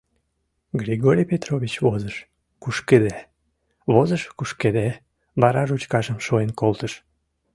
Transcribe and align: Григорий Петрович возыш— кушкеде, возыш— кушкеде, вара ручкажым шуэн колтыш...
Григорий 0.81 1.29
Петрович 1.31 1.73
возыш— 1.85 2.15
кушкеде, 2.61 3.15
возыш— 3.93 4.23
кушкеде, 4.37 4.87
вара 5.41 5.61
ручкажым 5.69 6.17
шуэн 6.25 6.51
колтыш... 6.59 6.93